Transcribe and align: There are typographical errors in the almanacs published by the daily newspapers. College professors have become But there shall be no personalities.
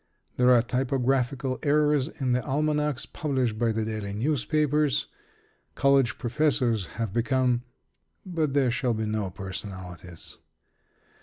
There 0.37 0.49
are 0.49 0.63
typographical 0.63 1.59
errors 1.61 2.07
in 2.07 2.31
the 2.31 2.43
almanacs 2.43 3.05
published 3.05 3.59
by 3.59 3.71
the 3.71 3.85
daily 3.85 4.13
newspapers. 4.15 5.05
College 5.75 6.17
professors 6.17 6.87
have 6.97 7.13
become 7.13 7.61
But 8.25 8.55
there 8.55 8.71
shall 8.71 8.95
be 8.95 9.05
no 9.05 9.29
personalities. 9.29 10.39